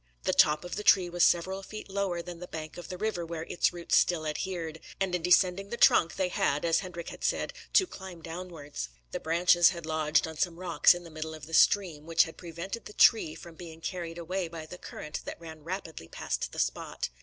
The 0.23 0.33
top 0.33 0.65
of 0.65 0.77
the 0.77 0.83
tree 0.83 1.11
was 1.11 1.23
several 1.23 1.61
feet 1.61 1.87
lower 1.87 2.23
than 2.23 2.39
the 2.39 2.47
bank 2.47 2.75
of 2.75 2.89
the 2.89 2.97
river 2.97 3.23
where 3.23 3.43
its 3.43 3.71
roots 3.71 3.95
still 3.97 4.25
adhered; 4.25 4.79
and 4.99 5.13
in 5.13 5.21
descending 5.21 5.69
the 5.69 5.77
trunk, 5.77 6.15
they 6.15 6.29
had, 6.29 6.65
as 6.65 6.79
Hendrik 6.79 7.15
said, 7.21 7.53
to 7.73 7.85
"climb 7.85 8.23
downwards." 8.23 8.89
The 9.11 9.19
branches 9.19 9.69
had 9.69 9.85
lodged 9.85 10.27
on 10.27 10.37
some 10.39 10.59
rocks 10.59 10.95
in 10.95 11.03
the 11.03 11.11
middle 11.11 11.35
of 11.35 11.45
the 11.45 11.53
stream, 11.53 12.07
which 12.07 12.23
had 12.23 12.35
prevented 12.35 12.85
the 12.85 12.93
tree 12.93 13.35
from 13.35 13.53
being 13.53 13.79
carried 13.79 14.17
away 14.17 14.47
by 14.47 14.65
the 14.65 14.79
current 14.79 15.19
that 15.25 15.39
ran 15.39 15.63
rapidly 15.63 16.07
past 16.07 16.51
the 16.51 16.57
spot. 16.57 17.09